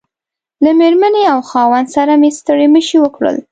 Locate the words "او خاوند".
1.33-1.87